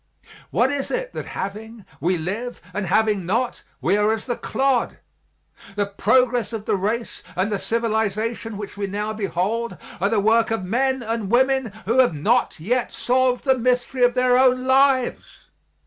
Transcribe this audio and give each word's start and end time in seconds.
What 0.49 0.71
is 0.71 0.89
it 0.89 1.13
that, 1.13 1.27
having, 1.37 1.85
we 1.99 2.17
live, 2.17 2.59
and 2.73 2.87
having 2.87 3.23
not, 3.23 3.61
we 3.81 3.95
are 3.97 4.11
as 4.11 4.25
the 4.25 4.35
clod? 4.35 4.97
The 5.75 5.85
progress 5.85 6.51
of 6.53 6.65
the 6.65 6.75
race 6.75 7.21
and 7.35 7.51
the 7.51 7.59
civilization 7.59 8.57
which 8.57 8.75
we 8.75 8.87
now 8.87 9.13
behold 9.13 9.77
are 9.99 10.09
the 10.09 10.19
work 10.19 10.49
of 10.49 10.65
men 10.65 11.03
and 11.03 11.29
women 11.29 11.67
who 11.85 11.99
have 11.99 12.15
not 12.17 12.59
yet 12.59 12.91
solved 12.91 13.43
the 13.43 13.59
mystery 13.59 14.01
of 14.01 14.15
their 14.15 14.39
own 14.39 14.65
lives. 14.65 15.43